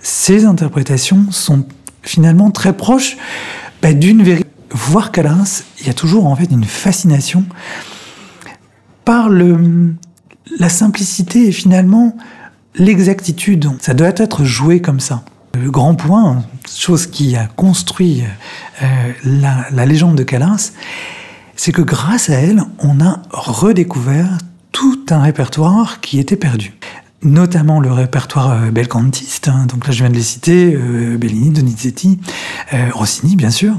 ces 0.01 0.45
interprétations 0.45 1.27
sont 1.31 1.67
finalement 2.03 2.51
très 2.51 2.75
proches 2.75 3.17
bah, 3.83 3.93
d'une 3.93 4.23
vérité. 4.23 4.44
Voir 4.75 5.13
Callas, 5.13 5.63
il 5.81 5.87
y 5.87 5.91
a 5.91 5.95
toujours 5.95 6.27
en 6.27 6.35
fait 6.35 6.51
une 6.51 6.65
fascination 6.65 7.45
par 9.05 9.29
le, 9.29 9.95
la 10.59 10.69
simplicité 10.69 11.47
et 11.47 11.53
finalement 11.53 12.17
l'exactitude. 12.75 13.71
Ça 13.81 13.95
doit 13.95 14.13
être 14.17 14.45
joué 14.45 14.81
comme 14.81 14.99
ça. 14.99 15.23
Le 15.55 15.71
grand 15.71 15.95
point, 15.95 16.43
chose 16.69 17.07
qui 17.07 17.37
a 17.37 17.47
construit 17.47 18.25
euh, 18.83 19.13
la, 19.23 19.87
légende 19.87 20.17
de 20.17 20.25
Callas, 20.25 20.73
c'est 21.55 21.71
que 21.71 21.83
grâce 21.83 22.29
à 22.29 22.35
elle, 22.35 22.65
on 22.81 23.01
a 23.01 23.23
redécouvert 23.31 24.39
tout 24.73 25.07
un 25.11 25.23
répertoire 25.23 26.01
qui 26.01 26.19
était 26.19 26.35
perdu. 26.35 26.75
Notamment 27.23 27.79
le 27.79 27.93
répertoire 27.93 28.51
euh, 28.51 28.71
belcantiste, 28.73 29.47
hein. 29.47 29.67
donc 29.67 29.87
là 29.87 29.93
je 29.93 30.01
viens 30.01 30.11
de 30.11 30.17
les 30.17 30.23
citer, 30.23 30.75
euh, 30.75 31.17
Bellini, 31.17 31.51
Donizetti, 31.51 32.19
Rossini 32.93 33.37
bien 33.37 33.51
sûr. 33.51 33.77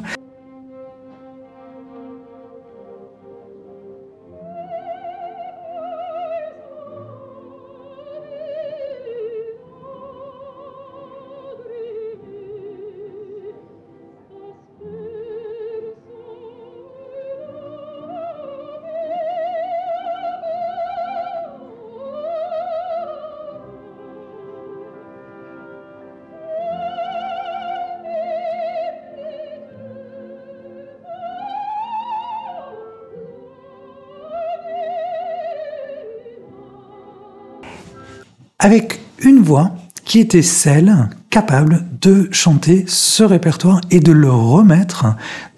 Avec 38.65 39.00
une 39.19 39.43
voix 39.43 39.75
qui 40.05 40.19
était 40.19 40.41
celle 40.41 41.07
capable 41.29 41.86
de 42.01 42.27
chanter 42.31 42.84
ce 42.88 43.22
répertoire 43.22 43.79
et 43.91 44.00
de 44.00 44.12
le 44.12 44.31
remettre 44.31 45.05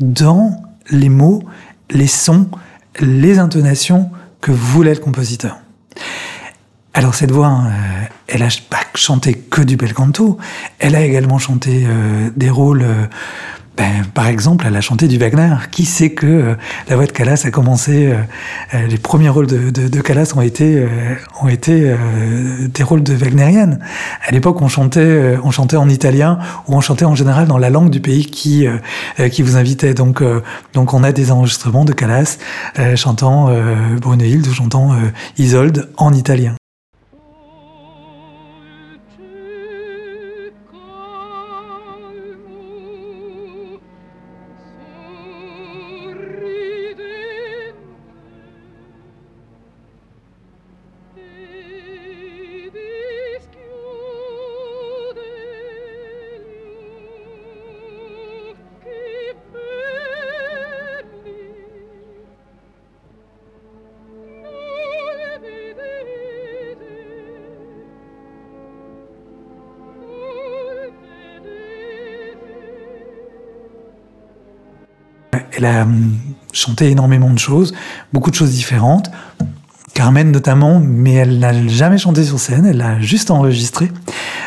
dans 0.02 0.62
les 0.90 1.08
mots, 1.08 1.42
les 1.90 2.08
sons, 2.08 2.50
les 3.00 3.40
intonations 3.40 4.10
que 4.42 4.52
voulait 4.52 4.94
le 4.94 5.00
compositeur. 5.00 5.58
Alors 6.94 7.16
cette 7.16 7.32
voix, 7.32 7.62
euh, 7.68 8.04
elle 8.28 8.44
a 8.44 8.50
pas 8.70 8.84
chanté 8.94 9.36
que 9.36 9.62
du 9.62 9.78
bel 9.78 9.94
canto, 9.94 10.38
elle 10.80 10.94
a 10.94 11.02
également 11.02 11.38
chanté 11.38 11.86
euh, 11.88 12.30
des 12.36 12.50
rôles 12.50 12.84
euh, 12.84 13.06
ben, 13.78 14.04
par 14.16 14.28
exemple, 14.28 14.66
elle 14.68 14.76
a 14.76 14.82
chanté 14.82 15.08
du 15.08 15.20
Wagner. 15.20 15.54
Qui 15.70 15.86
sait 15.86 16.10
que 16.10 16.26
euh, 16.26 16.56
la 16.90 16.96
voix 16.96 17.06
de 17.06 17.12
Callas 17.12 17.44
a 17.46 17.52
commencé 17.52 18.08
euh, 18.08 18.16
euh, 18.74 18.88
Les 18.88 18.98
premiers 18.98 19.30
rôles 19.30 19.46
de, 19.46 19.70
de, 19.70 19.88
de 19.88 20.02
Callas 20.02 20.34
ont 20.36 20.42
été 20.42 20.86
ont 21.42 21.48
été 21.48 21.96
des 22.74 22.84
rôles 22.84 23.04
de 23.04 23.14
Wagnerienne. 23.14 23.80
À 24.26 24.32
l'époque, 24.32 24.62
on 24.62 24.68
chantait 24.68 25.38
on 25.44 25.52
chantait 25.52 25.78
en 25.78 25.88
italien 25.90 26.40
ou 26.68 26.76
on 26.76 26.82
chantait 26.82 27.06
en 27.06 27.16
général 27.16 27.48
dans 27.48 27.60
la 27.60 27.70
langue 27.70 27.92
du 27.92 28.00
pays 28.00 28.26
qui 28.26 28.66
qui 29.32 29.42
vous 29.44 29.56
invitait. 29.58 29.94
Donc 29.94 30.24
donc 30.74 30.94
on 30.94 31.04
a 31.04 31.12
des 31.12 31.32
enregistrements 31.32 31.86
de 31.86 31.94
Callas 31.94 32.38
chantant 32.96 33.50
Brunehilde 34.02 34.48
ou 34.48 34.54
chantant 34.54 34.98
Isolde 35.38 35.90
en 35.98 36.14
italien. 36.14 36.57
Elle 75.56 75.66
a 75.66 75.84
hum, 75.84 76.16
chanté 76.52 76.90
énormément 76.90 77.30
de 77.30 77.40
choses, 77.40 77.74
beaucoup 78.14 78.32
de 78.32 78.36
choses 78.36 78.52
différentes. 78.52 79.10
Carmen 79.94 80.32
notamment, 80.32 80.80
mais 80.80 81.14
elle 81.14 81.40
n'a 81.40 81.68
jamais 81.68 81.98
chanté 81.98 82.24
sur 82.24 82.40
scène, 82.40 82.68
elle 82.68 82.78
l'a 82.78 83.00
juste 83.00 83.32
enregistré, 83.32 83.92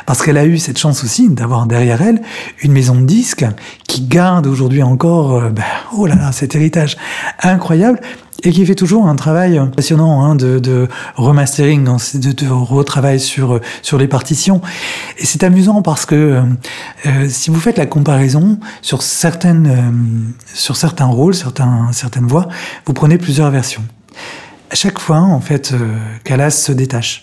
parce 0.06 0.23
qu'elle 0.23 0.37
a 0.37 0.44
eu 0.44 0.59
cette 0.59 0.78
chance 0.78 1.02
aussi 1.02 1.28
d'avoir 1.28 1.66
derrière 1.66 2.02
elle 2.02 2.23
une 2.62 2.70
maison 2.70 2.94
de 2.94 3.04
disques 3.04 3.44
qui 3.88 4.02
garde 4.02 4.47
aujourd'hui 4.47 4.85
encore, 4.85 5.35
euh, 5.35 5.49
bah, 5.50 5.64
oh 5.92 6.06
là 6.06 6.14
là, 6.14 6.30
cet 6.30 6.54
héritage 6.54 6.97
incroyable, 7.42 8.00
et 8.42 8.52
qui 8.52 8.64
fait 8.64 8.75
toujours 8.75 9.06
un 9.06 9.16
travail 9.16 9.61
passionnant 9.76 10.25
hein, 10.25 10.35
de, 10.35 10.88
remastering, 11.16 11.85
de, 11.85 12.47
retravail 12.49 13.20
sur 13.20 13.61
sur 13.82 13.99
les 13.99 14.09
partitions. 14.09 14.61
Et 15.18 15.26
c'est 15.26 15.44
amusant 15.44 15.82
parce 15.82 16.06
que 16.06 16.14
euh, 16.14 16.42
euh, 17.06 17.28
si 17.28 17.50
vous 17.50 17.61
faites 17.61 17.78
la 17.78 17.87
comparaison 17.87 18.59
sur 18.82 19.02
certaines 19.02 19.66
euh, 19.66 20.54
sur 20.54 20.76
certains 20.76 21.06
rôles, 21.06 21.35
certains 21.35 21.90
certaines 21.92 22.26
voix, 22.26 22.49
vous 22.87 22.92
prenez 22.92 23.18
plusieurs 23.18 23.50
versions 23.50 23.82
à 24.70 24.76
chaque 24.76 24.99
fois, 24.99 25.18
en 25.18 25.40
fait, 25.40 25.73
euh, 25.73 26.50
se 26.50 26.73
détache. 26.73 27.23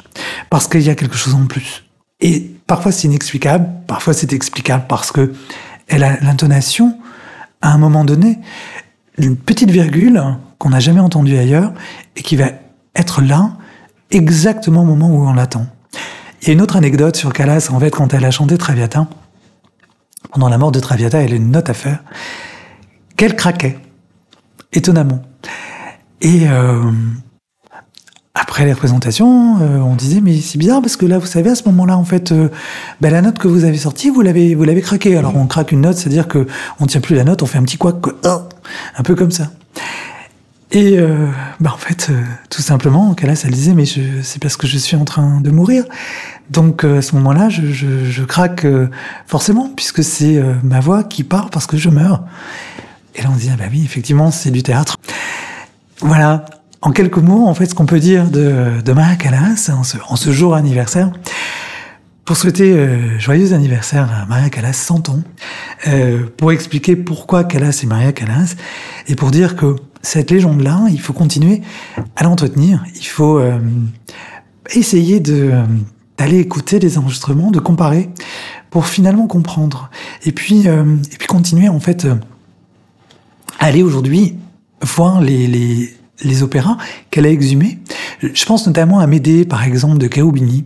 Parce 0.49 0.67
qu'il 0.67 0.81
y 0.81 0.89
a 0.89 0.95
quelque 0.95 1.17
chose 1.17 1.33
en 1.33 1.45
plus. 1.45 1.85
Et 2.19 2.51
parfois 2.67 2.91
c'est 2.91 3.07
inexplicable, 3.07 3.67
parfois 3.87 4.13
c'est 4.13 4.33
explicable 4.33 4.85
parce 4.89 5.11
que 5.11 5.33
elle 5.87 6.03
a 6.03 6.19
l'intonation, 6.21 6.97
à 7.61 7.71
un 7.71 7.77
moment 7.77 8.03
donné, 8.03 8.39
une 9.17 9.35
petite 9.35 9.71
virgule 9.71 10.21
qu'on 10.57 10.69
n'a 10.69 10.79
jamais 10.79 10.99
entendue 10.99 11.37
ailleurs 11.37 11.73
et 12.15 12.21
qui 12.21 12.35
va 12.35 12.49
être 12.95 13.21
là 13.21 13.51
exactement 14.11 14.81
au 14.81 14.85
moment 14.85 15.09
où 15.09 15.27
on 15.27 15.33
l'attend. 15.33 15.67
Il 16.41 16.47
y 16.47 16.51
a 16.51 16.53
une 16.53 16.61
autre 16.61 16.75
anecdote 16.75 17.15
sur 17.15 17.33
Calas, 17.33 17.69
en 17.71 17.79
fait, 17.79 17.91
quand 17.91 18.13
elle 18.13 18.25
a 18.25 18.31
chanté 18.31 18.57
Traviata, 18.57 19.07
pendant 20.31 20.49
la 20.49 20.57
mort 20.57 20.71
de 20.71 20.79
Traviata, 20.79 21.19
elle 21.19 21.33
a 21.33 21.35
une 21.35 21.51
note 21.51 21.69
à 21.69 21.73
faire, 21.73 22.03
qu'elle 23.15 23.35
craquait, 23.35 23.77
étonnamment. 24.71 25.21
Et 26.21 26.47
euh, 26.47 26.91
après 28.33 28.65
les 28.65 28.73
représentations, 28.73 29.57
euh, 29.61 29.79
on 29.79 29.95
disait 29.95 30.21
mais 30.21 30.39
c'est 30.39 30.57
bizarre 30.57 30.81
parce 30.81 30.95
que 30.95 31.05
là, 31.05 31.17
vous 31.17 31.25
savez, 31.25 31.49
à 31.49 31.55
ce 31.55 31.63
moment-là, 31.65 31.97
en 31.97 32.03
fait, 32.03 32.31
euh, 32.31 32.49
ben, 33.01 33.11
la 33.11 33.21
note 33.21 33.39
que 33.39 33.47
vous 33.47 33.63
avez 33.63 33.77
sortie, 33.77 34.09
vous 34.09 34.21
l'avez, 34.21 34.55
vous 34.55 34.65
craquée. 34.81 35.17
Alors 35.17 35.35
on 35.35 35.47
craque 35.47 35.71
une 35.71 35.81
note, 35.81 35.97
c'est-à-dire 35.97 36.27
que 36.27 36.47
on 36.79 36.85
tient 36.85 37.01
plus 37.01 37.15
la 37.15 37.23
note, 37.23 37.41
on 37.41 37.45
fait 37.45 37.57
un 37.57 37.63
petit 37.63 37.77
quoi, 37.77 37.99
oh, 38.25 38.41
un 38.97 39.03
peu 39.03 39.15
comme 39.15 39.31
ça. 39.31 39.51
Et 40.71 40.99
euh, 40.99 41.27
ben, 41.59 41.71
en 41.71 41.77
fait, 41.77 42.07
euh, 42.09 42.21
tout 42.49 42.61
simplement, 42.61 43.13
Calas, 43.13 43.43
elle 43.45 43.51
disait 43.51 43.73
mais 43.73 43.85
c'est 43.85 44.41
parce 44.41 44.57
que 44.57 44.67
je 44.67 44.77
suis 44.77 44.97
en 44.97 45.05
train 45.05 45.39
de 45.41 45.49
mourir. 45.49 45.85
Donc 46.49 46.83
à 46.83 47.01
ce 47.01 47.15
moment-là, 47.15 47.49
je, 47.49 47.71
je, 47.71 48.05
je 48.09 48.23
craque 48.23 48.65
forcément 49.25 49.69
puisque 49.75 50.03
c'est 50.03 50.41
ma 50.63 50.79
voix 50.79 51.03
qui 51.03 51.23
part 51.23 51.49
parce 51.49 51.67
que 51.67 51.77
je 51.77 51.89
meurs. 51.89 52.23
Et 53.15 53.21
là 53.21 53.29
on 53.31 53.35
se 53.35 53.41
dit 53.41 53.49
ah 53.51 53.57
bah 53.57 53.65
oui, 53.71 53.81
effectivement, 53.83 54.31
c'est 54.31 54.51
du 54.51 54.63
théâtre. 54.63 54.95
Voilà, 55.99 56.45
en 56.81 56.91
quelques 56.91 57.17
mots, 57.17 57.47
en 57.47 57.53
fait, 57.53 57.65
ce 57.65 57.75
qu'on 57.75 57.85
peut 57.85 57.99
dire 57.99 58.29
de, 58.29 58.81
de 58.83 58.93
Maria 58.93 59.15
Callas 59.15 59.71
en 59.73 59.83
ce, 59.83 59.97
en 60.07 60.15
ce, 60.15 60.31
jour 60.31 60.55
anniversaire, 60.55 61.11
pour 62.27 62.35
souhaiter 62.35 62.73
euh, 62.73 63.17
joyeux 63.17 63.53
anniversaire 63.53 64.11
à 64.11 64.25
Maria 64.25 64.49
Callas 64.49 64.73
100 64.73 65.07
ans, 65.09 65.21
euh, 65.87 66.25
pour 66.35 66.51
expliquer 66.51 66.97
pourquoi 66.97 67.45
Callas 67.45 67.79
est 67.81 67.85
Maria 67.85 68.11
Callas, 68.11 68.57
et 69.07 69.15
pour 69.15 69.31
dire 69.31 69.55
que 69.55 69.77
cette 70.01 70.29
légende-là, 70.29 70.87
il 70.91 70.99
faut 70.99 71.13
continuer 71.13 71.61
à 72.17 72.25
l'entretenir, 72.25 72.83
il 72.97 73.05
faut 73.05 73.39
euh, 73.39 73.57
essayer 74.75 75.21
de 75.21 75.53
d'aller 76.17 76.39
écouter 76.39 76.79
les 76.79 76.97
enregistrements, 76.97 77.49
de 77.49 77.59
comparer, 77.59 78.09
pour 78.71 78.87
finalement 78.87 79.27
comprendre, 79.27 79.89
et 80.25 80.33
puis 80.33 80.67
euh, 80.67 80.97
et 81.13 81.17
puis 81.17 81.27
continuer 81.27 81.69
en 81.69 81.79
fait 81.79 82.07
aller 83.59 83.83
aujourd'hui 83.83 84.35
voir 84.81 85.21
les, 85.21 85.47
les 85.47 85.95
les 86.23 86.43
opéras 86.43 86.77
qu'elle 87.09 87.25
a 87.25 87.29
exhumés. 87.29 87.79
Je 88.21 88.45
pense 88.45 88.67
notamment 88.67 88.99
à 88.99 89.07
Médée, 89.07 89.45
par 89.45 89.63
exemple, 89.63 89.99
de 89.99 90.07
Caubini. 90.07 90.65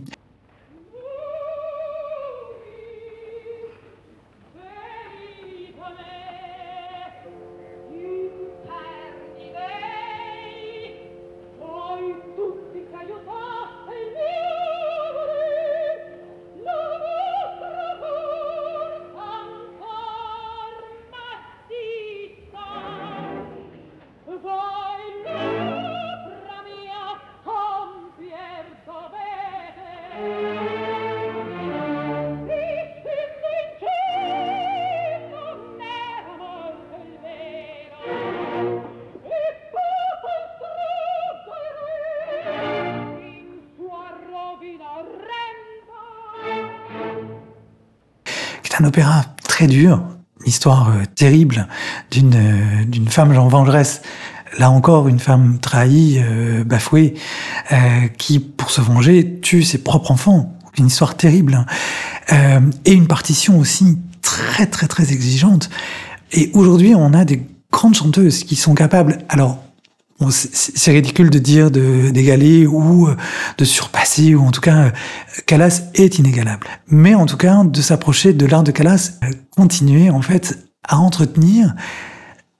Un 48.82 48.88
opéra 48.88 49.24
très 49.46 49.66
dur, 49.66 50.02
une 50.40 50.48
histoire 50.48 50.88
euh, 50.88 51.04
terrible 51.14 51.68
d'une 52.10 52.34
euh, 52.34 52.84
d'une 52.84 53.08
femme 53.08 53.32
Jean 53.32 53.48
vengeresse. 53.48 54.02
Là 54.58 54.70
encore, 54.70 55.08
une 55.08 55.20
femme 55.20 55.58
trahie, 55.60 56.18
euh, 56.18 56.62
bafouée, 56.64 57.14
euh, 57.70 57.76
qui, 58.18 58.38
pour 58.38 58.70
se 58.70 58.82
venger, 58.82 59.38
tue 59.40 59.62
ses 59.62 59.78
propres 59.78 60.10
enfants. 60.10 60.52
Une 60.76 60.88
histoire 60.88 61.16
terrible. 61.16 61.64
Euh, 62.32 62.60
et 62.84 62.92
une 62.92 63.06
partition 63.06 63.58
aussi 63.58 63.98
très, 64.20 64.66
très, 64.66 64.88
très 64.88 65.10
exigeante. 65.10 65.70
Et 66.32 66.50
aujourd'hui, 66.52 66.94
on 66.94 67.14
a 67.14 67.24
des 67.24 67.42
grandes 67.70 67.94
chanteuses 67.94 68.44
qui 68.44 68.56
sont 68.56 68.74
capables, 68.74 69.18
alors 69.30 69.58
c'est 70.30 70.92
ridicule 70.92 71.30
de 71.30 71.38
dire 71.38 71.70
d'égaler 71.70 72.66
ou 72.66 73.08
euh, 73.08 73.16
de 73.58 73.64
surpasser, 73.64 74.34
ou 74.34 74.44
en 74.44 74.50
tout 74.50 74.60
cas, 74.60 74.76
euh, 74.76 74.90
Calas 75.46 75.82
est 75.94 76.18
inégalable. 76.18 76.66
Mais 76.88 77.14
en 77.14 77.26
tout 77.26 77.36
cas, 77.36 77.62
de 77.64 77.80
s'approcher 77.80 78.32
de 78.32 78.46
l'art 78.46 78.62
de 78.62 78.72
Calas, 78.72 79.12
euh, 79.22 79.30
continuer 79.50 80.10
en 80.10 80.22
fait 80.22 80.58
à 80.86 80.98
entretenir 80.98 81.74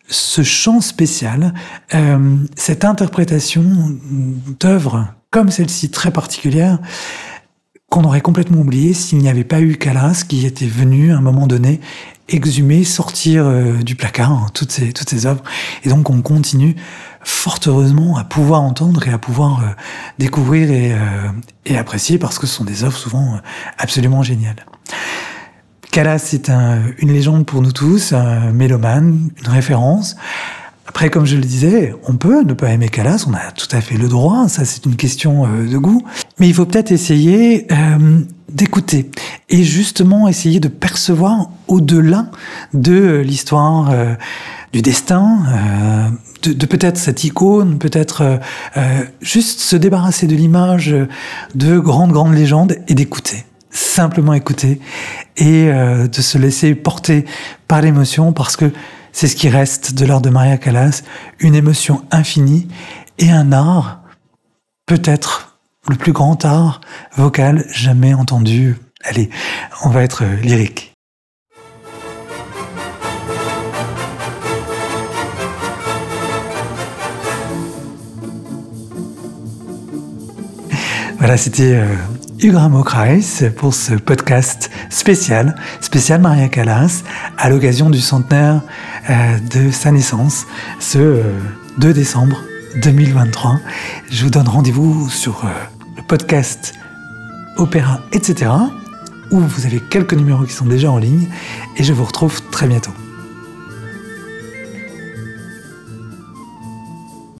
ce 0.09 0.43
chant 0.43 0.81
spécial, 0.83 1.55
cette 2.55 2.85
interprétation 2.85 3.65
d'œuvres 4.61 5.09
comme 5.31 5.51
celle-ci 5.51 5.91
très 5.91 6.11
particulière, 6.11 6.79
qu'on 7.89 8.05
aurait 8.05 8.21
complètement 8.21 8.61
oublié 8.61 8.93
s'il 8.93 9.19
n'y 9.19 9.29
avait 9.29 9.45
pas 9.45 9.61
eu 9.61 9.77
Calas 9.77 10.25
qui 10.29 10.47
était 10.47 10.67
venu 10.67 11.13
à 11.13 11.17
un 11.17 11.21
moment 11.21 11.47
donné 11.47 11.81
exhumer, 12.33 12.85
sortir 12.85 13.47
euh, 13.47 13.83
du 13.83 13.95
placard 13.95 14.31
hein, 14.31 14.47
toutes 14.55 14.73
ces 14.73 14.93
toutes 14.93 15.13
œuvres. 15.25 15.43
Et 15.85 15.89
donc 15.89 16.11
on 16.11 16.23
continue 16.23 16.77
fort 17.23 17.59
heureusement 17.67 18.17
à 18.17 18.25
pouvoir 18.25 18.63
entendre 18.63 19.07
et 19.07 19.13
à 19.13 19.19
pouvoir 19.19 19.61
euh, 19.61 19.67
découvrir 20.19 20.71
et, 20.71 20.93
euh, 20.93 20.99
et, 21.67 21.77
apprécier 21.77 22.19
parce 22.19 22.39
que 22.39 22.47
ce 22.47 22.57
sont 22.57 22.65
des 22.65 22.85
œuvres 22.85 22.97
souvent 22.97 23.39
absolument 23.79 24.23
géniales. 24.23 24.67
Calas 25.91 26.19
c'est 26.19 26.49
un, 26.49 26.81
une 26.99 27.13
légende 27.13 27.47
pour 27.47 27.61
nous 27.63 27.73
tous, 27.73 28.13
un 28.13 28.51
mélomane, 28.53 29.31
une 29.41 29.49
référence. 29.49 30.17
Après, 30.95 31.09
comme 31.09 31.25
je 31.25 31.37
le 31.37 31.43
disais, 31.43 31.95
on 32.07 32.17
peut 32.17 32.43
ne 32.43 32.53
pas 32.53 32.69
aimer 32.69 32.91
Calas, 32.91 33.25
on 33.27 33.33
a 33.33 33.51
tout 33.53 33.67
à 33.75 33.81
fait 33.81 33.97
le 33.97 34.09
droit, 34.09 34.47
ça 34.49 34.67
c'est 34.67 34.85
une 34.85 34.97
question 34.97 35.47
euh, 35.47 35.67
de 35.67 35.79
goût, 35.79 36.05
mais 36.39 36.49
il 36.49 36.53
faut 36.53 36.67
peut-être 36.67 36.93
essayer 36.93 37.67
euh, 37.73 38.21
d'écouter 38.51 39.11
et 39.49 39.65
justement 39.65 40.29
essayer 40.29 40.61
de 40.61 40.69
percevoir 40.69 41.49
au-delà 41.67 42.27
de 42.75 43.23
l'histoire, 43.25 43.91
euh, 43.91 44.13
du 44.75 44.83
destin, 44.83 45.39
euh, 45.49 46.09
de, 46.43 46.53
de 46.53 46.67
peut-être 46.67 46.99
cette 46.99 47.25
icône, 47.25 47.79
peut-être 47.79 48.41
euh, 48.77 49.03
juste 49.23 49.61
se 49.61 49.77
débarrasser 49.77 50.27
de 50.27 50.35
l'image 50.35 50.95
de 51.55 51.79
grandes, 51.79 52.13
grandes 52.13 52.35
légendes 52.35 52.77
et 52.87 52.95
d'écouter. 52.95 53.47
Simplement 53.71 54.35
écouter 54.35 54.79
et 55.39 55.69
euh, 55.71 56.07
de 56.07 56.21
se 56.21 56.37
laisser 56.37 56.75
porter 56.75 57.25
par 57.67 57.81
l'émotion 57.81 58.35
parce 58.35 58.59
que 58.59 58.71
c'est 59.13 59.29
ce 59.29 59.37
qui 59.37 59.49
reste 59.49 59.95
de 59.95 60.05
l'art 60.05 60.21
de 60.21 60.31
Maria 60.31 60.59
Callas, 60.59 61.03
une 61.39 61.55
émotion 61.55 62.05
infinie 62.11 62.69
et 63.19 63.31
un 63.31 63.53
art, 63.53 64.03
peut-être 64.87 65.59
le 65.89 65.97
plus 65.97 66.13
grand 66.13 66.45
art 66.45 66.81
vocal 67.17 67.67
jamais 67.71 68.15
entendu. 68.15 68.77
Allez, 69.05 69.31
on 69.85 69.91
va 69.91 70.03
être 70.03 70.25
lyrique. 70.43 70.95
Voilà, 81.19 81.37
c'était 81.37 81.81
Hugues 82.43 82.85
Kreis 82.85 83.51
pour 83.57 83.73
ce 83.73 83.95
podcast 83.95 84.69
spécial, 84.91 85.55
spécial 85.81 86.21
Maria 86.21 86.49
Callas, 86.49 87.05
à 87.39 87.49
l'occasion 87.49 87.89
du 87.89 88.01
centenaire 88.01 88.63
euh, 89.09 89.39
de 89.55 89.71
sa 89.71 89.93
naissance, 89.93 90.47
ce 90.81 91.23
2 91.79 91.89
euh, 91.89 91.93
décembre 91.93 92.43
2023. 92.83 93.61
Je 94.11 94.25
vous 94.25 94.31
donne 94.31 94.49
rendez-vous 94.49 95.09
sur 95.09 95.45
euh, 95.45 95.49
le 95.97 96.03
podcast 96.03 96.75
Opéra, 97.59 98.01
etc., 98.13 98.51
où 99.31 99.39
vous 99.39 99.67
avez 99.67 99.79
quelques 99.79 100.15
numéros 100.15 100.43
qui 100.43 100.53
sont 100.53 100.67
déjà 100.67 100.91
en 100.91 100.99
ligne, 100.99 101.29
et 101.77 101.85
je 101.85 101.93
vous 101.93 102.05
retrouve 102.05 102.43
très 102.51 102.67
bientôt. 102.67 102.93